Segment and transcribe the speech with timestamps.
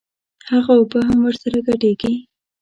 [0.49, 2.13] هغه اوبه هم ورسره ګډېږي.